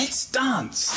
[0.00, 0.94] Let's dance.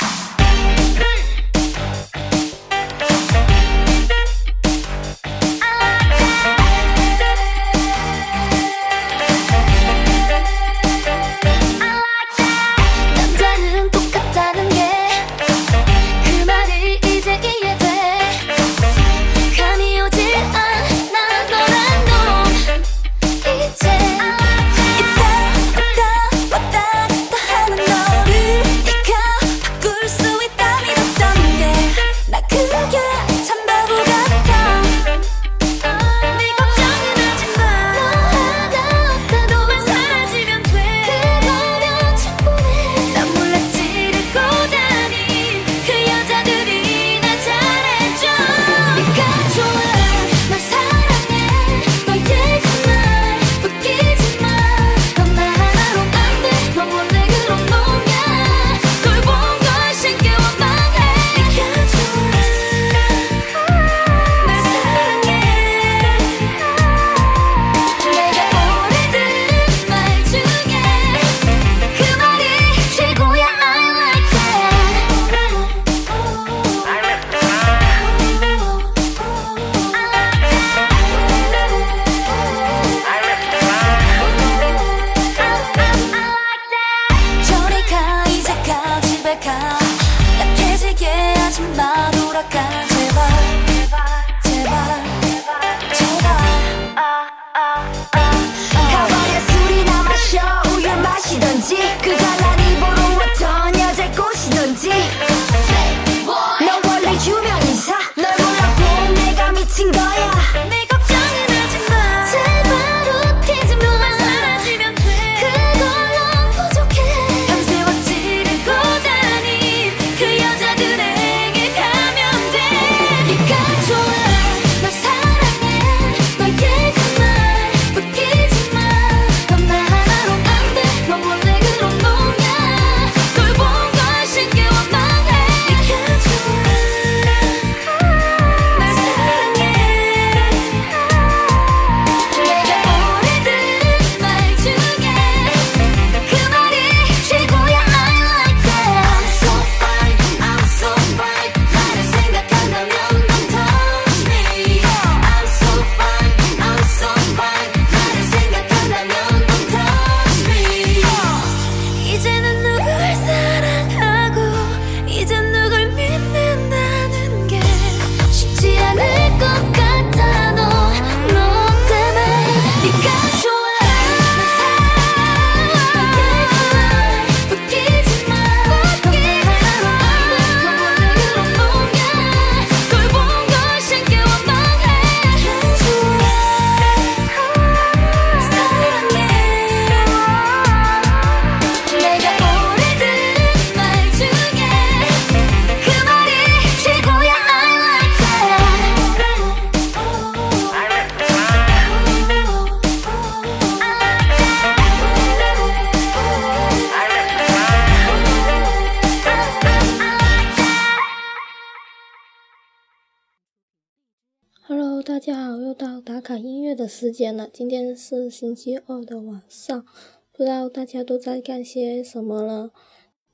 [215.22, 217.48] 大家好，又到打卡音乐的时间了。
[217.54, 219.86] 今天是星期二的晚上，
[220.32, 222.72] 不知道大家都在干些什么呢？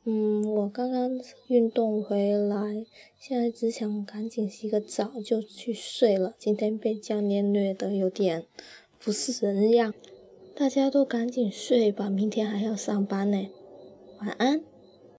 [0.03, 1.09] 嗯，我刚刚
[1.47, 2.85] 运动回来，
[3.17, 6.35] 现在只想赶紧洗个澡就去睡了。
[6.37, 8.43] 今天被教练虐得有点
[8.99, 9.93] 不是人样，
[10.53, 13.47] 大家都赶紧睡吧，明天还要上班呢。
[14.19, 14.61] 晚安。